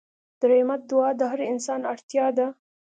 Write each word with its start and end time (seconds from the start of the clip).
د 0.39 0.41
رحمت 0.51 0.81
دعا 0.91 1.09
د 1.19 1.21
هر 1.31 1.39
انسان 1.53 1.81
اړتیا 1.93 2.25
ده. 2.37 2.47